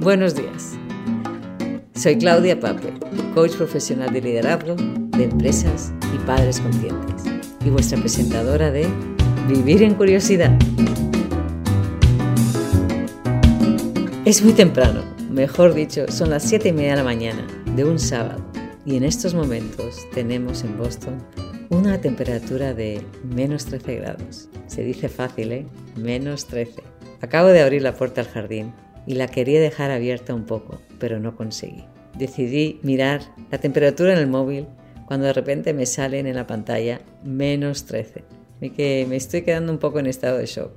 Buenos 0.00 0.34
días. 0.34 0.78
Soy 1.94 2.16
Claudia 2.16 2.58
Pape, 2.58 2.94
coach 3.34 3.54
profesional 3.56 4.10
de 4.10 4.22
liderazgo 4.22 4.74
de 4.74 5.24
empresas 5.24 5.92
y 6.14 6.18
padres 6.24 6.58
conscientes 6.58 7.22
y 7.62 7.68
vuestra 7.68 8.00
presentadora 8.00 8.70
de 8.70 8.88
Vivir 9.46 9.82
en 9.82 9.94
Curiosidad. 9.94 10.58
Es 14.24 14.42
muy 14.42 14.54
temprano, 14.54 15.04
mejor 15.30 15.74
dicho, 15.74 16.10
son 16.10 16.30
las 16.30 16.44
7 16.44 16.70
y 16.70 16.72
media 16.72 16.92
de 16.92 16.96
la 16.96 17.04
mañana 17.04 17.46
de 17.76 17.84
un 17.84 17.98
sábado 17.98 18.42
y 18.86 18.96
en 18.96 19.04
estos 19.04 19.34
momentos 19.34 20.08
tenemos 20.14 20.64
en 20.64 20.78
Boston 20.78 21.18
una 21.68 22.00
temperatura 22.00 22.72
de 22.72 23.02
menos 23.22 23.66
13 23.66 23.96
grados. 23.96 24.48
Se 24.66 24.82
dice 24.82 25.10
fácil, 25.10 25.52
¿eh? 25.52 25.66
Menos 25.94 26.46
13. 26.46 26.82
Acabo 27.20 27.48
de 27.48 27.60
abrir 27.60 27.82
la 27.82 27.94
puerta 27.94 28.22
al 28.22 28.28
jardín 28.28 28.72
y 29.10 29.14
la 29.14 29.26
quería 29.26 29.60
dejar 29.60 29.90
abierta 29.90 30.36
un 30.36 30.44
poco, 30.44 30.80
pero 31.00 31.18
no 31.18 31.34
conseguí. 31.34 31.82
Decidí 32.16 32.78
mirar 32.84 33.22
la 33.50 33.58
temperatura 33.58 34.12
en 34.12 34.20
el 34.20 34.28
móvil 34.28 34.68
cuando 35.04 35.26
de 35.26 35.32
repente 35.32 35.74
me 35.74 35.84
salen 35.84 36.28
en 36.28 36.36
la 36.36 36.46
pantalla 36.46 37.00
menos 37.24 37.86
13. 37.86 38.22
Y 38.60 38.70
que 38.70 39.06
me 39.08 39.16
estoy 39.16 39.42
quedando 39.42 39.72
un 39.72 39.80
poco 39.80 39.98
en 39.98 40.06
estado 40.06 40.38
de 40.38 40.46
shock. 40.46 40.70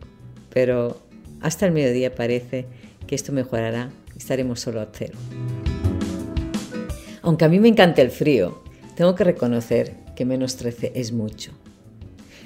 Pero 0.50 1.00
hasta 1.42 1.68
el 1.68 1.74
mediodía 1.74 2.16
parece 2.16 2.66
que 3.06 3.14
esto 3.14 3.32
mejorará 3.34 3.92
y 4.16 4.18
estaremos 4.18 4.60
solo 4.60 4.82
a 4.82 4.88
cero. 4.92 5.14
Aunque 7.22 7.46
a 7.46 7.50
mí 7.50 7.60
me 7.60 7.68
encanta 7.68 8.02
el 8.02 8.10
frío, 8.10 8.64
tengo 8.96 9.14
que 9.14 9.26
reconocer 9.26 9.94
que 10.16 10.26
menos 10.26 10.56
13 10.56 10.94
es 10.96 11.12
mucho. 11.12 11.52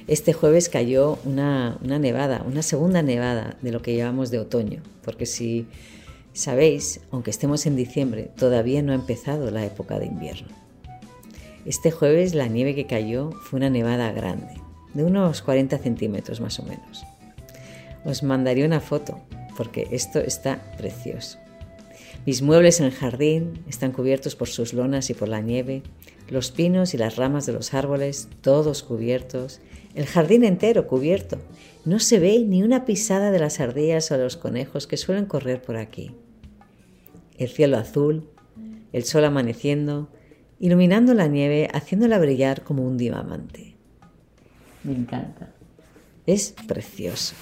Este 0.08 0.32
jueves 0.32 0.70
cayó 0.70 1.20
una, 1.26 1.78
nevada, 1.82 2.42
una 2.48 2.62
segunda 2.62 3.02
nevada 3.02 3.58
de 3.62 3.74
lo 3.74 3.82
que 3.82 3.94
llevamos 3.94 4.32
de 4.32 4.40
otoño, 4.40 4.82
porque 5.04 5.26
si 5.26 5.68
sabéis, 6.32 7.02
aunque 7.12 7.30
estemos 7.30 7.66
en 7.66 7.76
diciembre, 7.76 8.32
todavía 8.38 8.82
no 8.82 8.94
ha 8.94 8.96
empezado 8.96 9.52
la 9.52 9.66
época 9.66 10.00
de 10.00 10.06
invierno. 10.06 10.48
Este 11.66 11.92
jueves 11.92 12.36
la 12.36 12.48
nieve 12.48 12.74
que 12.74 12.88
cayó 12.88 13.32
fue 13.32 13.58
una 13.58 13.70
nevada 13.70 14.14
grande, 14.14 14.62
de 14.94 15.04
unos 15.04 15.42
40 15.42 15.78
centímetros 15.78 16.40
más 16.40 16.58
o 16.60 16.64
menos. 16.64 17.04
Os 18.06 18.24
mandaré 18.24 18.66
una 18.66 18.80
foto, 18.80 19.20
porque 19.58 19.90
esto 19.92 20.20
está 20.20 20.72
precioso. 20.78 21.38
Mis 22.26 22.42
muebles 22.42 22.80
en 22.80 22.86
el 22.86 22.94
jardín 22.94 23.62
están 23.68 23.92
cubiertos 23.92 24.38
por 24.38 24.48
sus 24.48 24.74
lonas 24.74 25.10
y 25.10 25.14
por 25.14 25.28
la 25.28 25.42
nieve, 25.42 25.84
los 26.30 26.52
pinos 26.52 26.94
y 26.94 26.98
las 26.98 27.18
ramas 27.18 27.46
de 27.46 27.54
los 27.54 27.74
árboles 27.74 28.30
todos 28.40 28.84
cubiertos, 28.84 29.60
el 29.98 30.06
jardín 30.06 30.44
entero 30.44 30.86
cubierto. 30.86 31.40
No 31.84 32.00
se 32.00 32.20
ve 32.20 32.46
ni 32.48 32.62
una 32.62 32.86
pisada 32.86 33.32
de 33.32 33.40
las 33.40 33.60
ardillas 33.60 34.12
o 34.12 34.18
de 34.18 34.26
los 34.26 34.38
conejos 34.38 34.86
que 34.86 34.96
suelen 34.96 35.26
correr 35.26 35.60
por 35.60 35.76
aquí. 35.76 36.12
El 37.40 37.50
cielo 37.50 37.78
azul, 37.78 38.30
el 38.94 39.04
sol 39.06 39.26
amaneciendo, 39.26 40.10
iluminando 40.60 41.16
la 41.16 41.28
nieve, 41.28 41.68
haciéndola 41.74 42.20
brillar 42.20 42.64
como 42.64 42.86
un 42.86 42.98
diamante. 42.98 43.76
Me 44.84 44.94
encanta. 44.94 45.50
Es 46.28 46.54
precioso. 46.68 47.34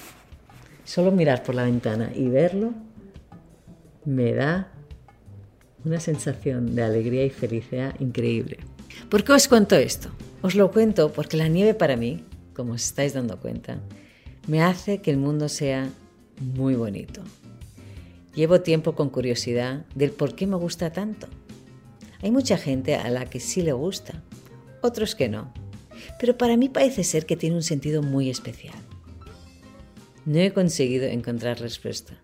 Solo 0.84 1.12
mirar 1.12 1.42
por 1.42 1.54
la 1.54 1.64
ventana 1.64 2.10
y 2.14 2.28
verlo 2.28 2.72
me 4.06 4.32
da 4.32 4.72
una 5.84 6.00
sensación 6.00 6.74
de 6.74 6.82
alegría 6.82 7.24
y 7.26 7.30
felicidad 7.30 7.94
increíble. 8.00 8.60
¿Por 9.10 9.24
qué 9.24 9.32
os 9.32 9.46
cuento 9.46 9.76
esto? 9.76 10.08
Os 10.40 10.54
lo 10.54 10.70
cuento 10.70 11.12
porque 11.12 11.36
la 11.36 11.48
nieve 11.48 11.74
para 11.74 11.96
mí, 11.96 12.24
como 12.56 12.72
os 12.72 12.84
estáis 12.84 13.12
dando 13.12 13.38
cuenta, 13.38 13.78
me 14.46 14.62
hace 14.62 15.02
que 15.02 15.10
el 15.10 15.18
mundo 15.18 15.50
sea 15.50 15.90
muy 16.40 16.74
bonito. 16.74 17.20
Llevo 18.34 18.62
tiempo 18.62 18.94
con 18.94 19.10
curiosidad 19.10 19.84
del 19.94 20.10
por 20.10 20.34
qué 20.34 20.46
me 20.46 20.56
gusta 20.56 20.90
tanto. 20.90 21.26
Hay 22.22 22.30
mucha 22.30 22.56
gente 22.56 22.94
a 22.94 23.10
la 23.10 23.26
que 23.26 23.40
sí 23.40 23.60
le 23.60 23.72
gusta, 23.72 24.22
otros 24.80 25.14
que 25.14 25.28
no, 25.28 25.52
pero 26.18 26.38
para 26.38 26.56
mí 26.56 26.70
parece 26.70 27.04
ser 27.04 27.26
que 27.26 27.36
tiene 27.36 27.56
un 27.56 27.62
sentido 27.62 28.02
muy 28.02 28.30
especial. 28.30 28.78
No 30.24 30.38
he 30.38 30.52
conseguido 30.52 31.04
encontrar 31.04 31.60
respuesta 31.60 32.14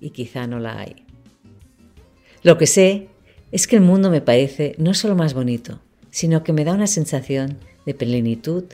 y 0.00 0.10
quizá 0.10 0.48
no 0.48 0.58
la 0.58 0.80
hay. 0.80 1.06
Lo 2.42 2.58
que 2.58 2.66
sé 2.66 3.08
es 3.52 3.68
que 3.68 3.76
el 3.76 3.82
mundo 3.82 4.10
me 4.10 4.20
parece 4.20 4.74
no 4.78 4.92
solo 4.92 5.14
más 5.14 5.34
bonito, 5.34 5.80
sino 6.10 6.42
que 6.42 6.52
me 6.52 6.64
da 6.64 6.74
una 6.74 6.88
sensación 6.88 7.58
de 7.86 7.94
plenitud, 7.94 8.64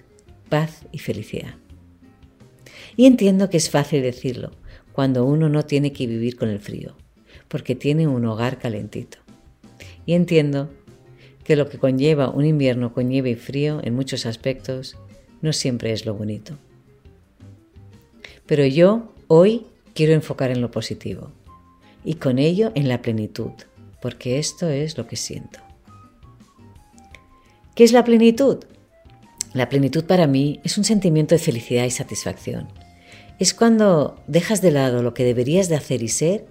paz 0.49 0.87
y 0.93 0.99
felicidad. 0.99 1.55
Y 2.97 3.07
entiendo 3.07 3.49
que 3.51 3.57
es 3.57 3.71
fácil 3.71 4.03
decirlo 4.03 4.51
cuando 4.93 5.25
uno 5.25 5.49
no 5.49 5.65
tiene 5.65 5.93
que 5.93 6.07
vivir 6.07 6.37
con 6.37 6.49
el 6.49 6.59
frío, 6.59 6.97
porque 7.47 7.77
tiene 7.77 8.09
un 8.09 8.25
hogar 8.27 8.59
calentito. 8.59 9.19
Y 10.07 10.15
entiendo 10.15 10.71
que 11.45 11.55
lo 11.55 11.69
que 11.69 11.79
conlleva 11.79 12.31
un 12.31 12.45
invierno 12.45 12.93
con 12.93 13.09
nieve 13.09 13.31
y 13.31 13.37
frío 13.37 13.81
en 13.85 13.95
muchos 13.95 14.27
aspectos 14.27 14.97
no 15.41 15.53
siempre 15.53 15.93
es 15.93 16.05
lo 16.05 16.15
bonito. 16.15 16.59
Pero 18.47 18.67
yo 18.67 19.13
hoy 19.29 19.67
quiero 19.95 20.15
enfocar 20.15 20.51
en 20.51 20.61
lo 20.61 20.71
positivo 20.71 21.31
y 22.05 22.15
con 22.15 22.39
ello 22.39 22.73
en 22.75 22.89
la 22.89 23.01
plenitud, 23.01 23.53
porque 24.03 24.39
esto 24.39 24.69
es 24.69 24.99
lo 24.99 25.07
que 25.07 25.17
siento. 25.17 25.61
¿Qué 27.75 27.85
es 27.85 27.93
la 27.93 28.05
plenitud? 28.05 28.65
La 29.55 29.69
plenitud 29.69 30.05
para 30.05 30.27
mí 30.27 30.61
es 30.63 30.77
un 30.77 30.85
sentimiento 30.85 31.35
de 31.35 31.39
felicidad 31.39 31.85
y 31.85 31.91
satisfacción. 31.91 32.69
Es 33.39 33.55
cuando 33.55 34.23
dejas 34.27 34.61
de 34.61 34.73
lado 34.73 35.03
lo 35.03 35.15
que 35.15 35.25
deberías 35.25 35.69
de 35.69 35.77
hacer 35.77 36.03
y 36.03 36.09
ser 36.09 36.47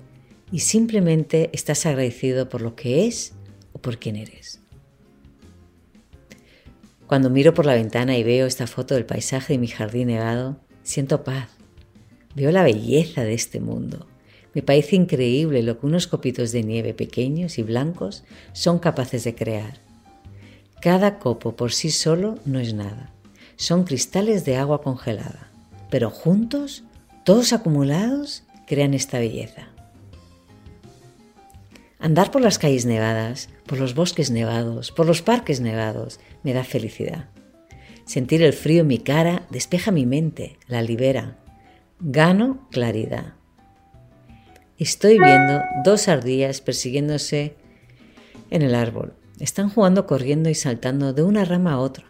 y 0.52 0.60
simplemente 0.60 1.50
estás 1.54 1.86
agradecido 1.86 2.50
por 2.50 2.62
lo 2.62 2.76
que 2.76 3.06
es 3.06 3.34
o 3.74 3.80
por 3.80 4.00
quién 4.00 4.16
eres. 4.16 4.62
Cuando 7.06 7.30
miro 7.30 7.54
por 7.54 7.66
la 7.66 7.76
ventana 7.76 8.18
y 8.18 8.24
veo 8.24 8.48
esta 8.48 8.68
foto 8.68 8.96
del 8.96 9.06
paisaje 9.06 9.54
de 9.54 9.60
mi 9.60 9.68
jardín 9.68 10.08
nevado, 10.08 10.60
siento 10.84 11.24
paz. 11.24 11.50
Veo 12.36 12.52
la 12.52 12.64
belleza 12.64 13.24
de 13.24 13.34
este 13.34 13.60
mundo. 13.60 14.08
Me 14.54 14.62
parece 14.62 14.96
increíble 14.96 15.62
lo 15.62 15.80
que 15.80 15.86
unos 15.86 16.08
copitos 16.08 16.52
de 16.52 16.64
nieve 16.64 16.94
pequeños 16.94 17.60
y 17.60 17.64
blancos 17.64 18.24
son 18.54 18.80
capaces 18.80 19.24
de 19.24 19.36
crear. 19.36 19.87
Cada 20.82 21.18
copo 21.18 21.56
por 21.56 21.74
sí 21.74 21.92
solo 21.92 22.38
no 22.46 22.60
es 22.60 22.74
nada. 22.74 23.12
Son 23.56 23.84
cristales 23.84 24.46
de 24.46 24.58
agua 24.58 24.82
congelada, 24.82 25.50
pero 25.90 26.12
juntos, 26.12 26.84
todos 27.24 27.52
acumulados, 27.54 28.44
crean 28.68 28.94
esta 28.94 29.18
belleza. 29.18 29.70
Andar 32.00 32.30
por 32.30 32.42
las 32.42 32.60
calles 32.60 32.86
nevadas, 32.86 33.50
por 33.66 33.80
los 33.80 33.96
bosques 33.96 34.30
nevados, 34.30 34.92
por 34.92 35.08
los 35.08 35.24
parques 35.24 35.62
nevados, 35.62 36.20
me 36.44 36.54
da 36.54 36.64
felicidad. 36.64 37.30
Sentir 38.06 38.44
el 38.44 38.54
frío 38.54 38.82
en 38.82 38.88
mi 38.88 39.00
cara 39.00 39.48
despeja 39.50 39.92
mi 39.92 40.06
mente, 40.06 40.58
la 40.68 40.84
libera. 40.84 41.38
Gano 42.00 42.68
claridad. 42.72 43.34
Estoy 44.78 45.18
viendo 45.18 45.62
dos 45.84 46.08
ardillas 46.08 46.62
persiguiéndose 46.62 47.56
en 48.52 48.62
el 48.62 48.76
árbol. 48.76 49.16
Están 49.40 49.70
jugando 49.70 50.08
corriendo 50.08 50.50
y 50.50 50.56
saltando 50.56 51.14
de 51.14 51.22
una 51.22 51.46
rama 51.46 51.74
a 51.74 51.80
otra. 51.80 52.06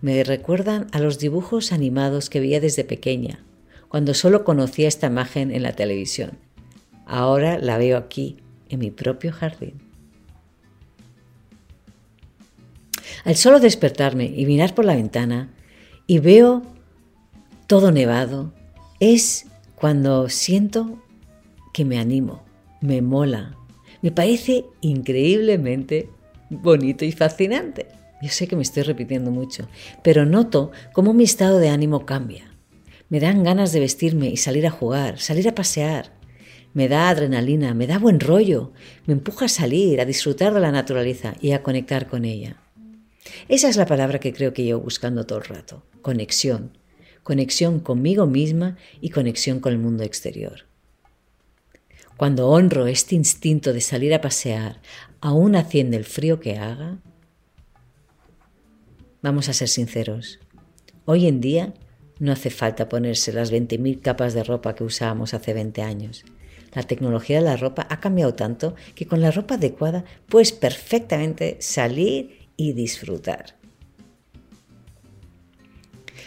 Me 0.00 0.24
recuerdan 0.24 0.88
a 0.92 0.98
los 0.98 1.18
dibujos 1.18 1.72
animados 1.72 2.28
que 2.28 2.40
veía 2.40 2.60
desde 2.60 2.84
pequeña, 2.84 3.44
cuando 3.88 4.14
solo 4.14 4.44
conocía 4.44 4.88
esta 4.88 5.06
imagen 5.06 5.52
en 5.52 5.62
la 5.62 5.72
televisión. 5.72 6.38
Ahora 7.06 7.58
la 7.58 7.78
veo 7.78 7.96
aquí, 7.96 8.38
en 8.68 8.80
mi 8.80 8.90
propio 8.90 9.32
jardín. 9.32 9.74
Al 13.24 13.36
solo 13.36 13.60
despertarme 13.60 14.24
y 14.24 14.44
mirar 14.44 14.74
por 14.74 14.84
la 14.84 14.96
ventana 14.96 15.50
y 16.06 16.18
veo 16.18 16.62
todo 17.66 17.92
nevado, 17.92 18.52
es 19.00 19.46
cuando 19.76 20.28
siento 20.28 21.02
que 21.72 21.84
me 21.84 21.98
animo, 21.98 22.42
me 22.80 23.02
mola, 23.02 23.56
me 24.02 24.10
parece 24.10 24.64
increíblemente 24.80 26.10
bonito 26.50 27.04
y 27.04 27.12
fascinante. 27.12 27.86
Yo 28.22 28.30
sé 28.30 28.48
que 28.48 28.56
me 28.56 28.62
estoy 28.62 28.82
repitiendo 28.82 29.30
mucho, 29.30 29.68
pero 30.02 30.24
noto 30.24 30.72
cómo 30.92 31.12
mi 31.12 31.24
estado 31.24 31.58
de 31.58 31.68
ánimo 31.68 32.06
cambia. 32.06 32.50
Me 33.08 33.20
dan 33.20 33.44
ganas 33.44 33.72
de 33.72 33.80
vestirme 33.80 34.28
y 34.28 34.36
salir 34.36 34.66
a 34.66 34.70
jugar, 34.70 35.20
salir 35.20 35.48
a 35.48 35.54
pasear. 35.54 36.12
Me 36.72 36.88
da 36.88 37.08
adrenalina, 37.08 37.72
me 37.74 37.86
da 37.86 37.98
buen 37.98 38.20
rollo, 38.20 38.72
me 39.06 39.14
empuja 39.14 39.46
a 39.46 39.48
salir, 39.48 40.00
a 40.00 40.04
disfrutar 40.04 40.52
de 40.52 40.60
la 40.60 40.72
naturaleza 40.72 41.34
y 41.40 41.52
a 41.52 41.62
conectar 41.62 42.08
con 42.08 42.24
ella. 42.24 42.56
Esa 43.48 43.68
es 43.68 43.76
la 43.76 43.86
palabra 43.86 44.18
que 44.18 44.32
creo 44.32 44.52
que 44.52 44.64
llevo 44.64 44.80
buscando 44.80 45.24
todo 45.24 45.38
el 45.38 45.44
rato, 45.44 45.84
conexión. 46.02 46.76
Conexión 47.22 47.80
conmigo 47.80 48.26
misma 48.26 48.76
y 49.00 49.10
conexión 49.10 49.60
con 49.60 49.72
el 49.72 49.78
mundo 49.78 50.04
exterior. 50.04 50.66
Cuando 52.16 52.48
honro 52.48 52.86
este 52.86 53.14
instinto 53.14 53.72
de 53.72 53.80
salir 53.80 54.14
a 54.14 54.20
pasear, 54.20 54.80
aún 55.20 55.56
haciendo 55.56 55.96
el 55.96 56.04
frío 56.04 56.40
que 56.40 56.58
haga, 56.58 56.98
vamos 59.22 59.48
a 59.48 59.52
ser 59.52 59.68
sinceros. 59.68 60.38
Hoy 61.04 61.26
en 61.26 61.40
día 61.40 61.74
no 62.18 62.32
hace 62.32 62.50
falta 62.50 62.88
ponerse 62.88 63.32
las 63.32 63.52
20.000 63.52 64.00
capas 64.00 64.34
de 64.34 64.44
ropa 64.44 64.74
que 64.74 64.84
usábamos 64.84 65.34
hace 65.34 65.52
20 65.52 65.82
años. 65.82 66.24
La 66.72 66.82
tecnología 66.82 67.38
de 67.38 67.44
la 67.44 67.56
ropa 67.56 67.86
ha 67.88 68.00
cambiado 68.00 68.34
tanto 68.34 68.74
que 68.94 69.06
con 69.06 69.20
la 69.20 69.30
ropa 69.30 69.54
adecuada 69.54 70.04
puedes 70.28 70.52
perfectamente 70.52 71.56
salir 71.60 72.48
y 72.56 72.72
disfrutar. 72.72 73.56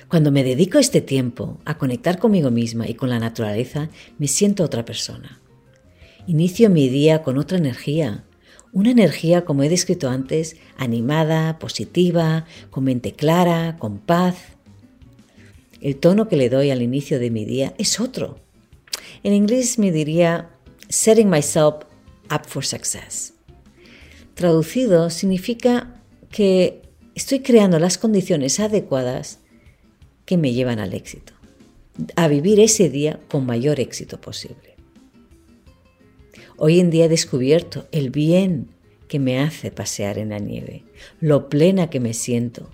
Cuando 0.08 0.32
me 0.32 0.44
dedico 0.44 0.80
este 0.80 1.02
tiempo 1.02 1.60
a 1.66 1.78
conectar 1.78 2.18
conmigo 2.18 2.50
misma 2.50 2.88
y 2.88 2.96
con 2.96 3.10
la 3.10 3.20
naturaleza, 3.20 3.90
me 4.18 4.28
siento 4.28 4.64
otra 4.64 4.84
persona. 4.84 5.40
Inicio 6.26 6.72
mi 6.72 6.90
día 6.90 7.22
con 7.22 7.38
otra 7.38 7.60
energía, 7.60 8.24
una 8.72 8.92
energía, 8.92 9.46
como 9.46 9.64
he 9.64 9.70
descrito 9.70 10.10
antes, 10.10 10.58
animada, 10.78 11.60
positiva, 11.60 12.46
con 12.70 12.84
mente 12.84 13.14
clara, 13.14 13.78
con 13.80 14.00
paz. 14.00 14.36
El 15.82 15.98
tono 15.98 16.28
que 16.28 16.38
le 16.38 16.50
doy 16.50 16.72
al 16.72 16.82
inicio 16.82 17.20
de 17.20 17.32
mi 17.32 17.46
día 17.46 17.74
es 17.78 18.00
otro. 18.00 18.40
En 19.24 19.34
inglés 19.34 19.80
me 19.80 19.92
diría 19.92 20.50
setting 20.90 21.30
myself 21.30 21.84
up 22.32 22.46
for 22.48 22.66
success. 22.66 23.34
Traducido 24.36 25.10
significa 25.10 26.02
que 26.32 26.82
estoy 27.16 27.40
creando 27.40 27.80
las 27.80 27.98
condiciones 27.98 28.60
adecuadas 28.60 29.40
que 30.26 30.38
me 30.38 30.54
llevan 30.54 30.80
al 30.80 30.94
éxito, 30.94 31.34
a 32.16 32.28
vivir 32.28 32.60
ese 32.60 32.90
día 32.90 33.20
con 33.30 33.46
mayor 33.46 33.80
éxito 33.80 34.22
posible. 34.22 34.79
Hoy 36.62 36.82
en 36.82 36.90
día 36.90 37.06
he 37.06 37.10
descubierto 37.10 37.88
el 37.94 38.10
bien 38.10 38.68
que 39.08 39.18
me 39.18 39.40
hace 39.40 39.72
pasear 39.72 40.18
en 40.18 40.32
la 40.32 40.40
nieve, 40.40 40.84
lo 41.22 41.48
plena 41.48 41.90
que 41.90 42.02
me 42.02 42.14
siento, 42.14 42.70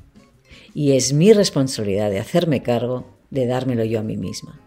y 0.74 0.94
es 0.94 1.14
mi 1.14 1.34
responsabilidad 1.34 2.10
de 2.10 2.18
hacerme 2.18 2.64
cargo 2.64 3.06
de 3.30 3.46
dármelo 3.46 3.84
yo 3.84 4.00
a 4.00 4.04
mí 4.04 4.18
misma. 4.18 4.60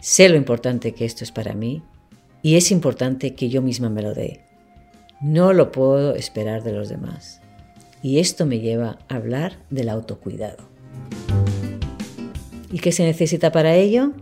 Sé 0.00 0.28
lo 0.28 0.36
importante 0.36 0.92
que 0.92 1.04
esto 1.04 1.24
es 1.24 1.32
para 1.32 1.54
mí 1.54 1.82
y 2.42 2.54
es 2.54 2.70
importante 2.70 3.34
que 3.34 3.48
yo 3.48 3.60
misma 3.60 3.90
me 3.90 4.02
lo 4.02 4.14
dé. 4.14 4.44
No 5.20 5.52
lo 5.52 5.72
puedo 5.72 6.14
esperar 6.14 6.62
de 6.62 6.72
los 6.72 6.88
demás. 6.88 7.40
Y 8.04 8.20
esto 8.20 8.46
me 8.46 8.60
lleva 8.60 9.00
a 9.08 9.16
hablar 9.16 9.58
del 9.68 9.88
autocuidado. 9.88 10.68
¿Y 12.70 12.78
qué 12.78 12.92
se 12.92 13.02
necesita 13.02 13.50
para 13.50 13.74
ello? 13.74 14.12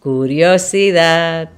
Curiosidad. 0.00 1.50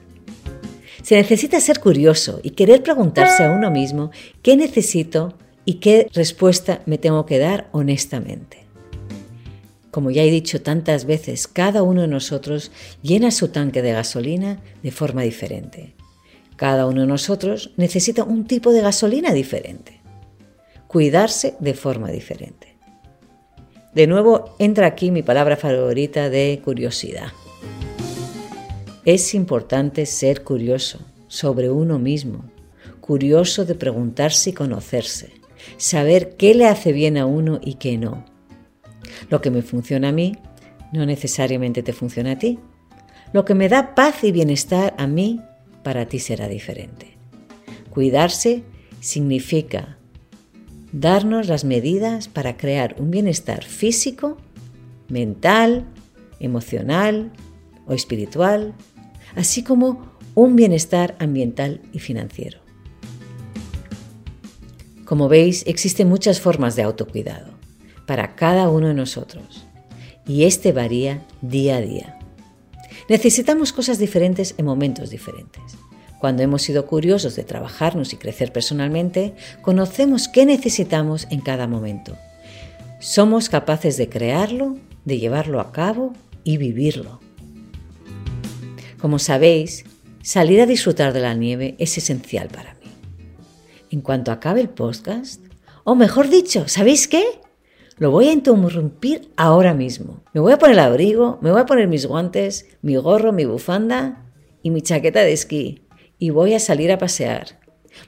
Se 1.05 1.17
necesita 1.17 1.61
ser 1.61 1.81
curioso 1.81 2.41
y 2.43 2.53
querer 2.53 2.83
preguntarse 2.83 3.43
a 3.45 3.51
uno 3.51 3.71
mismo 3.71 4.11
qué 4.41 4.57
necesito 4.57 5.35
y 5.67 5.75
qué 5.75 6.09
respuesta 6.15 6.81
me 6.87 6.97
tengo 6.97 7.27
que 7.27 7.39
dar 7.39 7.69
honestamente. 7.73 8.65
Como 9.91 10.11
ya 10.11 10.23
he 10.23 10.31
dicho 10.31 10.63
tantas 10.63 11.05
veces, 11.05 11.47
cada 11.47 11.83
uno 11.83 12.01
de 12.01 12.09
nosotros 12.09 12.73
llena 13.03 13.33
su 13.33 13.49
tanque 13.49 13.83
de 13.83 13.93
gasolina 13.93 14.63
de 14.83 14.91
forma 14.93 15.21
diferente. 15.21 15.95
Cada 16.57 16.87
uno 16.87 17.03
de 17.03 17.07
nosotros 17.07 17.73
necesita 17.77 18.25
un 18.25 18.47
tipo 18.47 18.73
de 18.73 18.81
gasolina 18.81 19.35
diferente. 19.35 20.01
Cuidarse 20.87 21.55
de 21.61 21.75
forma 21.75 22.11
diferente. 22.11 22.79
De 23.95 24.07
nuevo 24.07 24.57
entra 24.59 24.87
aquí 24.87 25.11
mi 25.11 25.23
palabra 25.23 25.59
favorita 25.59 26.31
de 26.31 26.63
curiosidad. 26.65 27.29
Es 29.05 29.35
importante 29.35 30.07
ser 30.07 30.45
curioso 30.45 30.99
sobre 31.29 31.71
uno 31.71 31.99
mismo, 31.99 32.45
curioso 33.03 33.67
de 33.67 33.75
preguntarse 33.75 34.49
y 34.49 34.53
conocerse, 34.55 35.31
saber 35.77 36.37
qué 36.39 36.55
le 36.55 36.67
hace 36.67 36.93
bien 36.93 37.19
a 37.19 37.27
uno 37.27 37.61
y 37.63 37.75
qué 37.75 37.99
no. 37.99 38.25
Lo 39.29 39.43
que 39.43 39.51
me 39.51 39.61
funciona 39.61 40.09
a 40.09 40.13
mí 40.13 40.39
no 40.91 41.05
necesariamente 41.05 41.83
te 41.83 41.93
funciona 41.93 42.33
a 42.33 42.39
ti. 42.39 42.59
Lo 43.35 43.45
que 43.45 43.55
me 43.55 43.69
da 43.69 43.95
paz 43.95 44.25
y 44.25 44.33
bienestar 44.33 44.95
a 44.97 45.07
mí, 45.07 45.39
para 45.83 46.07
ti 46.07 46.19
será 46.19 46.49
diferente. 46.49 47.19
Cuidarse 47.91 48.63
significa 49.01 49.99
darnos 50.93 51.47
las 51.49 51.65
medidas 51.65 52.29
para 52.29 52.57
crear 52.57 52.97
un 52.99 53.11
bienestar 53.11 53.65
físico, 53.65 54.39
mental, 55.09 55.85
emocional 56.41 57.33
o 57.87 57.93
espiritual, 57.93 58.75
así 59.37 59.63
como 59.63 60.15
un 60.35 60.57
bienestar 60.57 61.15
ambiental 61.19 61.81
y 61.93 61.99
financiero. 61.99 62.59
Como 65.05 65.29
veis, 65.29 65.65
existen 65.67 66.09
muchas 66.09 66.41
formas 66.41 66.77
de 66.77 66.83
autocuidado 66.83 67.53
para 68.07 68.35
cada 68.35 68.69
uno 68.69 68.89
de 68.89 68.95
nosotros 68.95 69.67
y 70.27 70.45
este 70.45 70.73
varía 70.73 71.25
día 71.43 71.77
a 71.77 71.81
día. 71.81 72.19
Necesitamos 73.09 73.73
cosas 73.73 73.99
diferentes 73.99 74.55
en 74.57 74.65
momentos 74.65 75.11
diferentes. 75.11 75.63
Cuando 76.19 76.43
hemos 76.43 76.63
sido 76.63 76.87
curiosos 76.87 77.37
de 77.37 77.45
trabajarnos 77.45 78.15
y 78.15 78.17
crecer 78.17 78.51
personalmente, 78.51 79.35
conocemos 79.61 80.27
qué 80.27 80.47
necesitamos 80.47 81.27
en 81.31 81.43
cada 81.43 81.67
momento. 81.67 82.17
Somos 82.99 83.51
capaces 83.51 83.99
de 83.99 84.09
crearlo, 84.09 84.79
de 85.05 85.19
llevarlo 85.19 85.61
a 85.61 85.71
cabo 85.71 86.15
y 86.43 86.57
vivirlo. 86.57 87.21
Como 89.05 89.19
sabéis, 89.19 89.85
salir 90.23 90.63
a 90.63 90.67
disfrutar 90.67 91.13
de 91.13 91.21
la 91.21 91.35
nieve 91.35 91.75
es 91.79 91.99
esencial 91.99 92.49
para 92.49 92.73
mí. 92.73 92.91
En 93.91 94.01
cuanto 94.01 94.33
acabe 94.33 94.63
el 94.63 94.71
podcast, 94.71 95.43
o 95.85 95.95
mejor 95.95 96.31
dicho, 96.31 96.69
¿sabéis 96.69 97.07
qué? 97.07 97.23
Lo 97.99 98.11
voy 98.11 98.29
a 98.29 98.33
interrumpir 98.33 99.31
ahora 99.37 99.75
mismo. 99.75 100.23
Me 100.33 100.41
voy 100.41 100.55
a 100.55 100.59
poner 100.59 100.77
el 100.77 100.79
abrigo, 100.79 101.39
me 101.43 101.51
voy 101.51 101.61
a 101.61 101.67
poner 101.67 101.87
mis 101.87 102.07
guantes, 102.07 102.65
mi 102.81 102.97
gorro, 102.97 103.35
mi 103.35 103.45
bufanda 103.45 104.25
y 104.63 104.71
mi 104.71 104.81
chaqueta 104.81 105.21
de 105.21 105.35
esquí 105.35 105.83
y 106.19 106.31
voy 106.31 106.55
a 106.55 106.59
salir 106.59 106.91
a 106.91 106.97
pasear. 106.97 107.61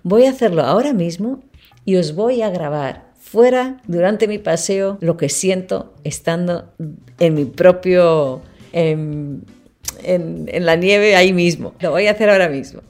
Voy 0.03 0.25
a 0.25 0.31
hacerlo 0.31 0.63
ahora 0.63 0.95
mismo 0.95 1.41
y 1.85 1.97
os 1.97 2.15
voy 2.15 2.41
a 2.41 2.49
grabar 2.49 3.13
fuera 3.19 3.83
durante 3.87 4.29
mi 4.29 4.39
paseo 4.39 4.97
lo 5.03 5.19
que 5.19 5.29
siento 5.29 5.93
estando 6.05 6.73
en 7.19 7.35
mi 7.35 7.45
propio, 7.45 8.41
la 10.03 10.77
nieve 10.77 11.17
ahí 11.17 11.33
mismo. 11.33 11.75
Lo 11.81 11.91
voy 11.91 12.07
a 12.07 12.13
hacer 12.13 12.31
ahora 12.31 12.49
mismo. 12.49 12.83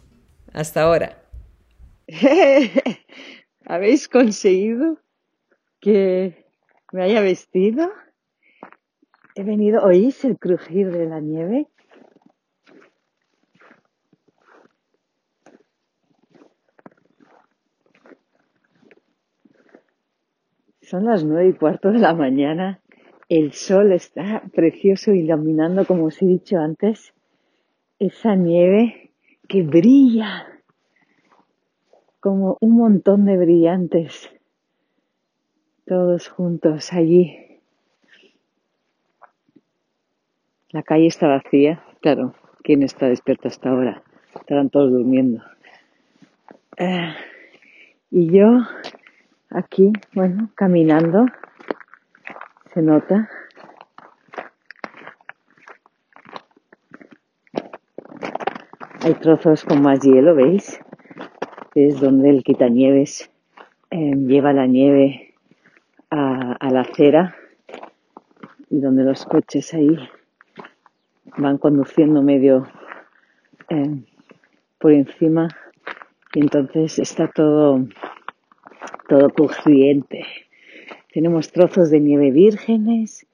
Hasta 0.52 0.82
ahora. 0.82 1.22
¿Habéis 3.64 4.08
conseguido 4.08 4.98
que 5.80 6.46
me 6.92 7.02
haya 7.02 7.20
vestido? 7.20 7.90
He 9.34 9.42
venido, 9.42 9.82
¿oís 9.82 10.24
el 10.24 10.38
crujir 10.38 10.90
de 10.90 11.06
la 11.06 11.20
nieve? 11.20 11.68
Son 20.80 21.04
las 21.04 21.24
nueve 21.24 21.48
y 21.48 21.52
cuarto 21.52 21.90
de 21.90 21.98
la 21.98 22.14
mañana. 22.14 22.80
El 23.28 23.52
sol 23.52 23.92
está 23.92 24.42
precioso 24.54 25.12
iluminando, 25.12 25.84
como 25.84 26.04
os 26.04 26.22
he 26.22 26.26
dicho 26.26 26.58
antes, 26.58 27.12
esa 27.98 28.34
nieve 28.36 29.10
que 29.48 29.62
brilla 29.62 30.46
como 32.20 32.58
un 32.60 32.76
montón 32.76 33.24
de 33.24 33.36
brillantes, 33.36 34.30
todos 35.86 36.28
juntos 36.28 36.92
allí. 36.92 37.60
La 40.70 40.82
calle 40.82 41.06
está 41.06 41.28
vacía, 41.28 41.82
claro, 42.00 42.34
¿quién 42.62 42.82
está 42.82 43.06
despierto 43.08 43.48
hasta 43.48 43.70
ahora? 43.70 44.02
Estarán 44.34 44.70
todos 44.70 44.92
durmiendo. 44.92 45.42
Ah, 46.78 47.16
y 48.10 48.30
yo 48.30 48.60
Aquí, 49.50 49.92
bueno, 50.12 50.50
caminando, 50.54 51.26
se 52.76 52.82
nota. 52.82 53.30
Hay 59.00 59.14
trozos 59.14 59.64
con 59.64 59.80
más 59.80 60.00
hielo, 60.00 60.34
¿veis? 60.34 60.78
Es 61.74 61.98
donde 62.02 62.28
el 62.28 62.44
quitanieves 62.44 63.30
em, 63.88 64.26
lleva 64.26 64.52
la 64.52 64.66
nieve 64.66 65.32
a, 66.10 66.58
la 66.70 66.82
acera 66.82 67.34
y 68.68 68.78
donde 68.80 69.04
los 69.04 69.24
coches 69.24 69.72
ahí 69.72 69.96
van 71.38 71.56
conduciendo 71.56 72.20
medio 72.20 72.68
em, 73.70 74.04
por 74.78 74.92
encima 74.92 75.48
y 76.34 76.40
entonces 76.40 76.98
está 76.98 77.28
todo 77.28 77.86
todo 79.08 79.30
crujiente. 79.30 80.45
Tenemos 81.16 81.50
trozos 81.50 81.88
de 81.88 81.98
nieve 81.98 82.30
vírgenes, 82.30 83.26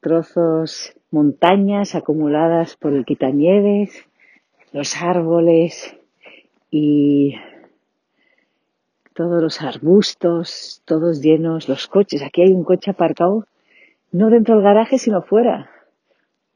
trozos, 0.00 0.92
montañas 1.10 1.94
acumuladas 1.94 2.76
por 2.76 2.92
el 2.92 3.06
quitanieves, 3.06 4.04
los 4.72 5.00
árboles 5.00 5.96
y 6.70 7.36
todos 9.14 9.42
los 9.42 9.62
arbustos, 9.62 10.82
todos 10.84 11.22
llenos, 11.22 11.70
los 11.70 11.86
coches. 11.86 12.20
Aquí 12.20 12.42
hay 12.42 12.52
un 12.52 12.64
coche 12.64 12.90
aparcado, 12.90 13.46
no 14.10 14.28
dentro 14.28 14.56
del 14.56 14.64
garaje, 14.64 14.98
sino 14.98 15.22
fuera. 15.22 15.70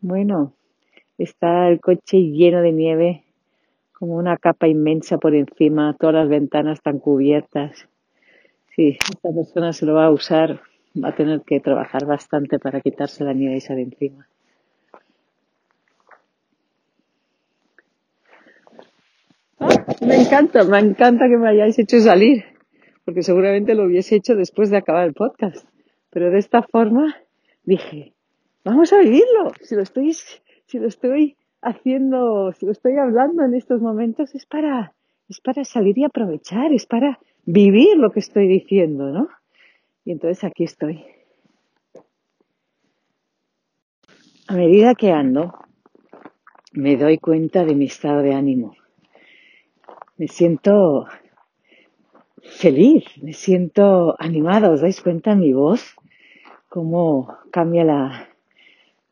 Bueno, 0.02 0.52
está 1.16 1.70
el 1.70 1.80
coche 1.80 2.18
lleno 2.18 2.60
de 2.60 2.72
nieve 2.72 3.24
como 3.94 4.16
una 4.16 4.36
capa 4.36 4.68
inmensa 4.68 5.16
por 5.16 5.34
encima, 5.34 5.96
todas 5.98 6.16
las 6.16 6.28
ventanas 6.28 6.80
están 6.80 6.98
cubiertas. 6.98 7.88
Sí, 8.76 8.98
esta 9.10 9.32
persona 9.32 9.72
se 9.72 9.86
lo 9.86 9.94
va 9.94 10.04
a 10.04 10.10
usar, 10.10 10.60
va 11.02 11.08
a 11.08 11.14
tener 11.14 11.40
que 11.40 11.60
trabajar 11.60 12.04
bastante 12.04 12.58
para 12.58 12.82
quitarse 12.82 13.24
la 13.24 13.32
nieve 13.32 13.56
esa 13.56 13.74
de 13.74 13.82
encima. 13.82 14.28
me 20.06 20.16
encanta, 20.16 20.64
me 20.64 20.78
encanta 20.78 21.26
que 21.26 21.38
me 21.38 21.48
hayáis 21.48 21.78
hecho 21.78 21.98
salir, 22.00 22.44
porque 23.06 23.22
seguramente 23.22 23.74
lo 23.74 23.84
hubiese 23.84 24.16
hecho 24.16 24.36
después 24.36 24.68
de 24.68 24.76
acabar 24.76 25.06
el 25.06 25.14
podcast. 25.14 25.66
Pero 26.10 26.30
de 26.30 26.38
esta 26.38 26.62
forma 26.62 27.16
dije, 27.64 28.12
vamos 28.62 28.92
a 28.92 28.98
vivirlo. 28.98 29.52
Si 29.62 29.74
lo 29.74 29.80
estoy, 29.80 30.12
si 30.12 30.78
lo 30.78 30.86
estoy 30.86 31.38
haciendo, 31.62 32.52
si 32.52 32.66
lo 32.66 32.72
estoy 32.72 32.98
hablando 32.98 33.42
en 33.42 33.54
estos 33.54 33.80
momentos, 33.80 34.34
es 34.34 34.44
para, 34.44 34.92
es 35.30 35.40
para 35.40 35.64
salir 35.64 35.96
y 35.96 36.04
aprovechar, 36.04 36.74
es 36.74 36.84
para 36.84 37.18
vivir 37.46 37.96
lo 37.96 38.10
que 38.10 38.20
estoy 38.20 38.48
diciendo, 38.48 39.10
¿no? 39.10 39.28
Y 40.04 40.12
entonces 40.12 40.44
aquí 40.44 40.64
estoy. 40.64 41.04
A 44.48 44.54
medida 44.54 44.94
que 44.94 45.10
ando, 45.10 45.54
me 46.72 46.96
doy 46.96 47.18
cuenta 47.18 47.64
de 47.64 47.74
mi 47.74 47.86
estado 47.86 48.22
de 48.22 48.34
ánimo. 48.34 48.76
Me 50.18 50.28
siento 50.28 51.06
feliz, 52.42 53.04
me 53.22 53.32
siento 53.32 54.14
animada. 54.18 54.70
¿Os 54.70 54.80
dais 54.80 55.00
cuenta 55.00 55.34
mi 55.34 55.52
voz? 55.52 55.96
Cómo 56.68 57.36
cambia 57.50 57.84
la, 57.84 58.28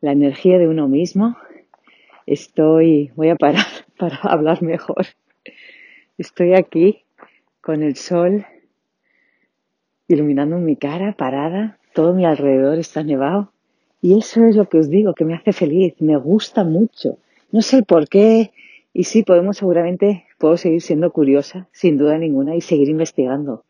la 0.01 0.11
energía 0.11 0.57
de 0.57 0.67
uno 0.67 0.87
mismo. 0.87 1.37
Estoy, 2.25 3.11
voy 3.15 3.29
a 3.29 3.35
parar 3.35 3.65
para 3.97 4.17
hablar 4.17 4.61
mejor. 4.61 5.05
Estoy 6.17 6.53
aquí 6.53 7.04
con 7.65 7.81
el 7.81 7.95
sol 7.95 8.45
iluminando 10.07 10.59
mi 10.59 10.75
cara, 10.75 11.15
parada, 11.17 11.79
todo 11.95 12.13
mi 12.13 12.23
alrededor 12.23 12.77
está 12.77 13.01
nevado. 13.01 13.53
Y 14.03 14.19
eso 14.19 14.45
es 14.45 14.55
lo 14.55 14.69
que 14.69 14.77
os 14.77 14.87
digo, 14.87 15.15
que 15.15 15.25
me 15.25 15.33
hace 15.33 15.51
feliz, 15.51 15.95
me 15.99 16.15
gusta 16.15 16.63
mucho. 16.63 17.17
No 17.51 17.63
sé 17.63 17.81
por 17.81 18.07
qué, 18.07 18.51
y 18.93 19.05
sí, 19.05 19.23
podemos 19.23 19.57
seguramente, 19.57 20.25
puedo 20.37 20.57
seguir 20.57 20.83
siendo 20.83 21.11
curiosa, 21.11 21.67
sin 21.71 21.97
duda 21.97 22.19
ninguna, 22.19 22.55
y 22.55 22.61
seguir 22.61 22.87
investigando. 22.87 23.63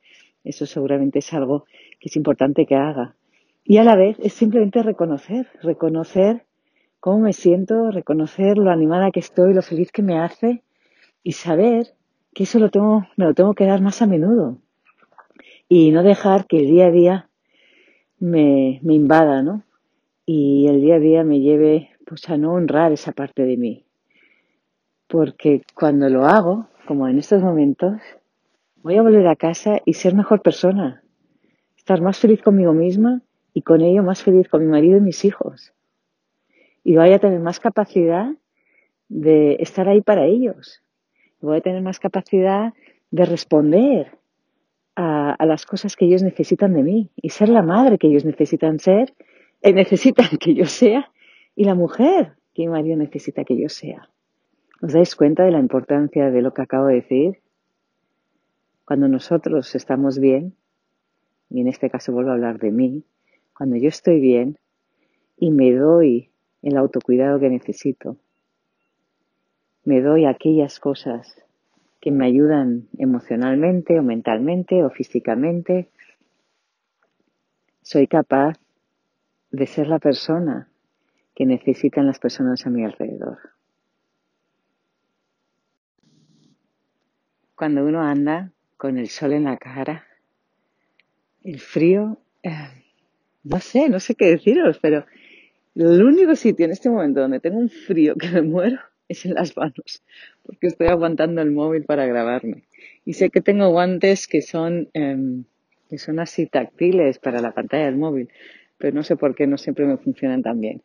Eso 0.43 0.65
seguramente 0.65 1.19
es 1.19 1.31
algo 1.31 1.63
que 2.01 2.09
es 2.09 2.17
importante 2.17 2.65
que 2.65 2.75
haga. 2.75 3.15
Y 3.63 3.77
a 3.77 3.85
la 3.85 3.95
vez 3.95 4.17
es 4.19 4.33
simplemente 4.33 4.83
reconocer, 4.83 5.47
reconocer 5.63 6.43
cómo 6.99 7.19
me 7.19 7.31
siento, 7.31 7.91
reconocer 7.91 8.57
lo 8.57 8.71
animada 8.71 9.11
que 9.11 9.21
estoy, 9.21 9.53
lo 9.53 9.61
feliz 9.61 9.93
que 9.93 10.01
me 10.01 10.19
hace 10.19 10.63
y 11.23 11.31
saber 11.31 11.93
que 12.35 12.43
eso 12.43 12.59
lo 12.59 12.69
tengo, 12.69 13.07
me 13.15 13.25
lo 13.25 13.33
tengo 13.33 13.53
que 13.53 13.65
dar 13.65 13.81
más 13.81 14.01
a 14.01 14.07
menudo 14.07 14.59
y 15.69 15.91
no 15.91 16.03
dejar 16.03 16.45
que 16.47 16.57
el 16.57 16.67
día 16.67 16.87
a 16.87 16.91
día 16.91 17.29
me, 18.19 18.81
me 18.83 18.93
invada, 18.93 19.41
¿no? 19.41 19.63
Y 20.25 20.67
el 20.67 20.81
día 20.81 20.95
a 20.95 20.99
día 20.99 21.23
me 21.23 21.39
lleve 21.39 21.91
pues 22.05 22.29
a 22.29 22.37
no 22.37 22.53
honrar 22.53 22.91
esa 22.91 23.13
parte 23.13 23.43
de 23.45 23.55
mí. 23.55 23.85
Porque 25.07 25.61
cuando 25.73 26.09
lo 26.09 26.25
hago, 26.25 26.67
como 26.85 27.07
en 27.07 27.19
estos 27.19 27.41
momentos, 27.41 28.01
voy 28.83 28.97
a 28.97 29.01
volver 29.01 29.27
a 29.27 29.37
casa 29.37 29.79
y 29.85 29.93
ser 29.93 30.13
mejor 30.13 30.41
persona, 30.41 31.03
estar 31.77 32.01
más 32.01 32.19
feliz 32.19 32.41
conmigo 32.41 32.73
misma 32.73 33.21
y 33.53 33.61
con 33.61 33.79
ello 33.79 34.03
más 34.03 34.23
feliz 34.23 34.49
con 34.49 34.65
mi 34.65 34.69
marido 34.69 34.97
y 34.97 35.01
mis 35.01 35.23
hijos. 35.23 35.73
Y 36.83 36.97
voy 36.97 37.13
a 37.13 37.19
tener 37.19 37.39
más 37.39 37.61
capacidad 37.61 38.29
de 39.07 39.55
estar 39.61 39.87
ahí 39.87 40.01
para 40.01 40.25
ellos. 40.25 40.84
Voy 41.45 41.57
a 41.57 41.61
tener 41.61 41.83
más 41.83 41.99
capacidad 41.99 42.73
de 43.11 43.25
responder 43.25 44.17
a, 44.95 45.45
las 45.45 45.67
cosas 45.67 45.95
que 45.95 46.05
ellos 46.05 46.23
necesitan 46.23 46.73
de 46.73 46.81
mí 46.81 47.11
y 47.15 47.29
ser 47.29 47.49
la 47.49 47.61
madre 47.61 47.99
que 47.99 48.07
ellos 48.07 48.25
necesitan 48.25 48.79
ser, 48.79 49.13
eh, 49.61 49.71
necesitan 49.71 50.37
que 50.39 50.55
yo 50.55 50.65
sea 50.65 51.11
y 51.55 51.65
la 51.65 51.75
mujer 51.75 52.33
que 52.55 52.63
mi 52.63 52.69
marido 52.69 52.97
necesita 52.97 53.43
que 53.43 53.61
yo 53.61 53.69
sea. 53.69 54.09
¿Os 54.81 54.93
dais 54.93 55.15
cuenta 55.15 55.43
de 55.43 55.51
la 55.51 55.59
importancia 55.59 56.31
de 56.31 56.41
lo 56.41 56.51
que 56.51 56.63
acabo 56.63 56.87
de 56.87 56.95
decir? 56.95 57.41
Cuando 58.83 59.07
nosotros 59.07 59.75
estamos 59.75 60.17
bien, 60.19 60.55
y 61.51 61.61
en 61.61 61.67
este 61.67 61.91
caso 61.91 62.11
vuelvo 62.11 62.31
a 62.31 62.33
hablar 62.33 62.57
de 62.57 62.71
mí, 62.71 63.03
cuando 63.55 63.75
yo 63.75 63.89
estoy 63.89 64.19
bien 64.19 64.57
y 65.37 65.51
me 65.51 65.71
doy 65.71 66.31
el 66.63 66.75
autocuidado 66.75 67.39
que 67.39 67.49
necesito, 67.49 68.17
me 69.85 70.01
doy 70.01 70.25
aquellas 70.25 70.79
cosas 70.79 71.37
que 72.01 72.11
me 72.11 72.25
ayudan 72.25 72.87
emocionalmente 72.97 73.99
o 73.99 74.03
mentalmente 74.03 74.83
o 74.83 74.89
físicamente, 74.89 75.89
soy 77.81 78.07
capaz 78.07 78.59
de 79.51 79.67
ser 79.67 79.87
la 79.87 79.99
persona 79.99 80.69
que 81.35 81.45
necesitan 81.45 82.07
las 82.07 82.19
personas 82.19 82.65
a 82.65 82.69
mi 82.69 82.83
alrededor. 82.83 83.37
Cuando 87.55 87.85
uno 87.85 88.01
anda 88.01 88.51
con 88.77 88.97
el 88.97 89.07
sol 89.07 89.33
en 89.33 89.45
la 89.45 89.57
cara, 89.57 90.03
el 91.43 91.59
frío, 91.59 92.17
eh, 92.43 92.51
no 93.43 93.59
sé, 93.59 93.87
no 93.89 93.99
sé 93.99 94.15
qué 94.15 94.25
deciros, 94.25 94.79
pero 94.81 95.05
el 95.75 96.03
único 96.03 96.35
sitio 96.35 96.65
en 96.65 96.71
este 96.71 96.89
momento 96.89 97.21
donde 97.21 97.39
tengo 97.39 97.57
un 97.57 97.69
frío 97.69 98.15
que 98.15 98.29
me 98.29 98.41
muero 98.41 98.79
es 99.07 99.25
en 99.25 99.33
las 99.35 99.55
manos, 99.55 100.03
porque 100.43 100.67
estoy 100.67 100.87
aguantando 100.87 101.41
el 101.41 101.51
móvil 101.51 101.83
para 101.83 102.05
grabarme. 102.05 102.63
Y 103.05 103.13
sé 103.13 103.29
que 103.29 103.41
tengo 103.41 103.69
guantes 103.69 104.27
que 104.27 104.41
son, 104.41 104.89
em, 104.93 105.45
que 105.89 105.97
son 105.97 106.19
así 106.19 106.47
táctiles 106.47 107.19
para 107.19 107.41
la 107.41 107.51
pantalla 107.51 107.85
del 107.85 107.97
móvil, 107.97 108.29
pero 108.77 108.95
no 108.95 109.03
sé 109.03 109.15
por 109.15 109.35
qué 109.35 109.47
no 109.47 109.57
siempre 109.57 109.85
me 109.85 109.97
funcionan 109.97 110.41
tan 110.41 110.59
bien. 110.59 110.81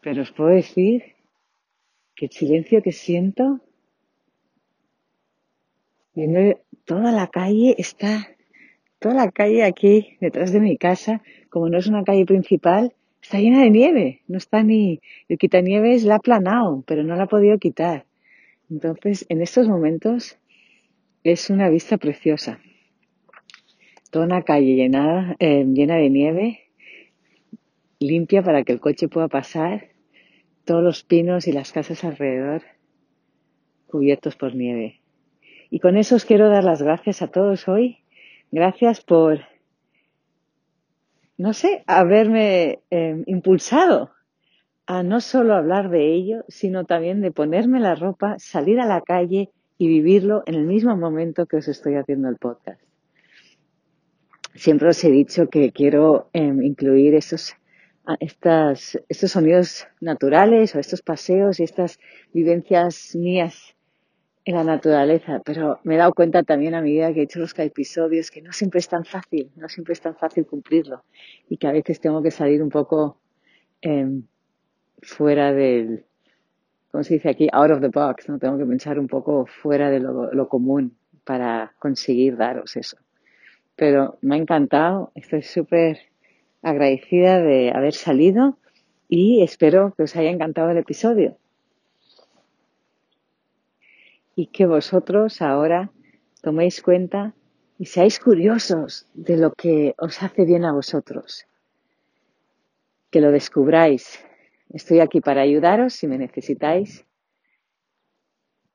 Pero 0.00 0.22
os 0.22 0.32
puedo 0.32 0.50
decir 0.50 1.02
que 2.14 2.26
el 2.26 2.32
silencio 2.32 2.82
que 2.82 2.92
siento, 2.92 3.60
viendo 6.14 6.60
toda 6.84 7.10
la 7.10 7.26
calle, 7.26 7.74
está 7.78 8.28
toda 9.00 9.14
la 9.14 9.30
calle 9.32 9.64
aquí 9.64 10.16
detrás 10.20 10.52
de 10.52 10.60
mi 10.60 10.78
casa, 10.78 11.22
como 11.50 11.68
no 11.68 11.78
es 11.78 11.86
una 11.88 12.04
calle 12.04 12.24
principal, 12.24 12.94
está 13.24 13.38
llena 13.38 13.62
de 13.62 13.70
nieve, 13.70 14.20
no 14.28 14.36
está 14.36 14.62
ni, 14.62 15.00
el 15.30 15.38
quitanieves 15.38 16.04
la 16.04 16.14
ha 16.14 16.16
aplanado, 16.18 16.84
pero 16.86 17.04
no 17.04 17.16
la 17.16 17.22
ha 17.22 17.26
podido 17.26 17.58
quitar. 17.58 18.04
Entonces, 18.70 19.24
en 19.30 19.40
estos 19.40 19.66
momentos 19.66 20.36
es 21.22 21.48
una 21.48 21.70
vista 21.70 21.96
preciosa. 21.96 22.60
Toda 24.10 24.26
una 24.26 24.42
calle 24.42 24.74
llenada, 24.74 25.36
eh, 25.38 25.64
llena 25.66 25.96
de 25.96 26.10
nieve, 26.10 26.60
limpia 27.98 28.42
para 28.42 28.62
que 28.62 28.72
el 28.72 28.80
coche 28.80 29.08
pueda 29.08 29.28
pasar, 29.28 29.88
todos 30.66 30.82
los 30.82 31.02
pinos 31.02 31.48
y 31.48 31.52
las 31.52 31.72
casas 31.72 32.04
alrededor 32.04 32.62
cubiertos 33.86 34.36
por 34.36 34.54
nieve. 34.54 35.00
Y 35.70 35.80
con 35.80 35.96
eso 35.96 36.16
os 36.16 36.26
quiero 36.26 36.50
dar 36.50 36.62
las 36.62 36.82
gracias 36.82 37.22
a 37.22 37.28
todos 37.28 37.68
hoy. 37.68 38.00
Gracias 38.50 39.00
por 39.00 39.40
no 41.36 41.52
sé, 41.52 41.82
haberme 41.86 42.80
eh, 42.90 43.22
impulsado 43.26 44.12
a 44.86 45.02
no 45.02 45.20
solo 45.20 45.54
hablar 45.54 45.90
de 45.90 46.14
ello, 46.14 46.44
sino 46.48 46.84
también 46.84 47.20
de 47.20 47.32
ponerme 47.32 47.80
la 47.80 47.94
ropa, 47.94 48.36
salir 48.38 48.80
a 48.80 48.86
la 48.86 49.00
calle 49.00 49.50
y 49.78 49.88
vivirlo 49.88 50.42
en 50.46 50.54
el 50.54 50.66
mismo 50.66 50.96
momento 50.96 51.46
que 51.46 51.56
os 51.56 51.68
estoy 51.68 51.94
haciendo 51.94 52.28
el 52.28 52.36
podcast. 52.36 52.80
Siempre 54.54 54.88
os 54.88 55.02
he 55.02 55.10
dicho 55.10 55.48
que 55.48 55.72
quiero 55.72 56.28
em, 56.32 56.62
incluir 56.62 57.14
estos, 57.14 57.56
estas, 58.20 59.00
estos 59.08 59.32
sonidos 59.32 59.88
naturales 60.00 60.76
o 60.76 60.78
estos 60.78 61.02
paseos 61.02 61.58
y 61.58 61.64
estas 61.64 61.98
vivencias 62.32 63.16
mías 63.16 63.73
en 64.44 64.56
la 64.56 64.64
naturaleza, 64.64 65.40
pero 65.44 65.80
me 65.84 65.94
he 65.94 65.98
dado 65.98 66.12
cuenta 66.12 66.42
también 66.42 66.74
a 66.74 66.82
medida 66.82 67.12
que 67.14 67.20
he 67.20 67.24
hecho 67.24 67.38
los 67.38 67.58
episodios 67.58 68.30
que 68.30 68.42
no 68.42 68.52
siempre 68.52 68.80
es 68.80 68.88
tan 68.88 69.04
fácil, 69.04 69.50
no 69.56 69.68
siempre 69.68 69.94
es 69.94 70.00
tan 70.00 70.14
fácil 70.16 70.46
cumplirlo 70.46 71.02
y 71.48 71.56
que 71.56 71.66
a 71.66 71.72
veces 71.72 72.00
tengo 72.00 72.22
que 72.22 72.30
salir 72.30 72.62
un 72.62 72.68
poco 72.68 73.18
em, 73.80 74.24
fuera 75.00 75.52
del, 75.52 76.04
¿cómo 76.90 77.04
se 77.04 77.14
dice 77.14 77.30
aquí? 77.30 77.48
Out 77.52 77.70
of 77.70 77.80
the 77.80 77.88
box, 77.88 78.28
¿no? 78.28 78.38
Tengo 78.38 78.58
que 78.58 78.66
pensar 78.66 78.98
un 78.98 79.08
poco 79.08 79.46
fuera 79.46 79.90
de 79.90 80.00
lo, 80.00 80.30
lo 80.32 80.48
común 80.48 80.96
para 81.24 81.74
conseguir 81.78 82.36
daros 82.36 82.76
eso. 82.76 82.98
Pero 83.76 84.18
me 84.20 84.34
ha 84.34 84.38
encantado, 84.38 85.10
estoy 85.14 85.42
súper 85.42 85.98
agradecida 86.62 87.40
de 87.42 87.72
haber 87.74 87.94
salido 87.94 88.58
y 89.08 89.42
espero 89.42 89.94
que 89.96 90.02
os 90.02 90.16
haya 90.16 90.30
encantado 90.30 90.70
el 90.70 90.78
episodio 90.78 91.38
y 94.36 94.46
que 94.48 94.66
vosotros 94.66 95.40
ahora 95.42 95.90
toméis 96.42 96.82
cuenta 96.82 97.34
y 97.78 97.86
seáis 97.86 98.18
curiosos 98.18 99.06
de 99.14 99.36
lo 99.36 99.52
que 99.52 99.94
os 99.98 100.22
hace 100.22 100.44
bien 100.44 100.64
a 100.64 100.72
vosotros. 100.72 101.46
Que 103.10 103.20
lo 103.20 103.30
descubráis. 103.30 104.24
Estoy 104.70 105.00
aquí 105.00 105.20
para 105.20 105.42
ayudaros 105.42 105.94
si 105.94 106.06
me 106.06 106.18
necesitáis. 106.18 107.04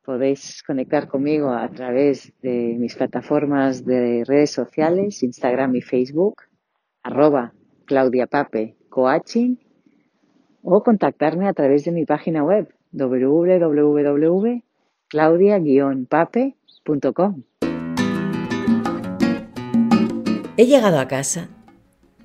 podéis 0.04 0.64
conectar 0.64 1.08
conmigo 1.08 1.50
a 1.52 1.70
través 1.70 2.34
de 2.42 2.76
mis 2.80 2.96
plataformas 2.96 3.86
de 3.86 4.24
redes 4.26 4.50
sociales, 4.50 5.22
Instagram 5.22 5.76
y 5.76 5.82
Facebook, 5.82 6.44
arroba 7.04 7.54
Claudia 7.86 8.26
Pape 8.26 8.76
Coaching, 8.90 9.58
o 10.64 10.82
contactarme 10.82 11.48
a 11.48 11.54
través 11.54 11.86
de 11.86 11.92
mi 11.92 12.06
página 12.06 12.44
web 12.44 12.74
www.claudia-pape.com. 15.12 17.44
He 20.58 20.66
llegado 20.66 21.00
a 21.00 21.08
casa 21.08 21.50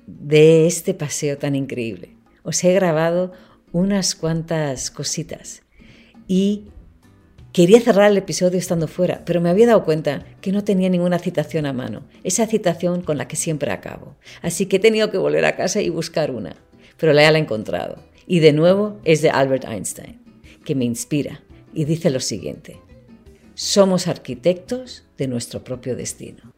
de 0.07 0.67
este 0.67 0.93
paseo 0.93 1.37
tan 1.37 1.55
increíble. 1.55 2.17
Os 2.43 2.63
he 2.63 2.73
grabado 2.73 3.31
unas 3.71 4.15
cuantas 4.15 4.91
cositas 4.91 5.63
y 6.27 6.65
quería 7.53 7.79
cerrar 7.79 8.11
el 8.11 8.17
episodio 8.17 8.59
estando 8.59 8.87
fuera, 8.87 9.23
pero 9.25 9.41
me 9.41 9.49
había 9.49 9.67
dado 9.67 9.85
cuenta 9.85 10.25
que 10.41 10.51
no 10.51 10.63
tenía 10.63 10.89
ninguna 10.89 11.19
citación 11.19 11.65
a 11.65 11.73
mano, 11.73 12.03
esa 12.23 12.45
citación 12.45 13.01
con 13.01 13.17
la 13.17 13.27
que 13.27 13.35
siempre 13.35 13.71
acabo. 13.71 14.15
Así 14.41 14.65
que 14.65 14.77
he 14.77 14.79
tenido 14.79 15.11
que 15.11 15.17
volver 15.17 15.45
a 15.45 15.55
casa 15.55 15.81
y 15.81 15.89
buscar 15.89 16.31
una, 16.31 16.55
pero 16.97 17.13
la 17.13 17.23
he 17.23 17.37
encontrado. 17.37 17.97
Y 18.27 18.39
de 18.39 18.53
nuevo 18.53 18.99
es 19.05 19.21
de 19.21 19.29
Albert 19.29 19.65
Einstein, 19.65 20.19
que 20.65 20.75
me 20.75 20.85
inspira 20.85 21.41
y 21.75 21.85
dice 21.85 22.09
lo 22.09 22.21
siguiente. 22.21 22.79
Somos 23.53 24.07
arquitectos 24.07 25.03
de 25.17 25.27
nuestro 25.27 25.63
propio 25.63 25.95
destino. 25.95 26.53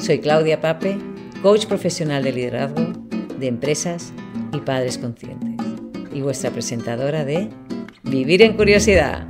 Soy 0.00 0.20
Claudia 0.20 0.60
Pape, 0.60 0.96
coach 1.42 1.66
profesional 1.66 2.22
de 2.22 2.32
liderazgo 2.32 2.92
de 3.38 3.48
empresas 3.48 4.12
y 4.52 4.60
padres 4.60 4.98
conscientes, 4.98 5.52
y 6.14 6.20
vuestra 6.22 6.50
presentadora 6.50 7.24
de 7.24 7.50
Vivir 8.04 8.40
en 8.42 8.56
Curiosidad. 8.56 9.26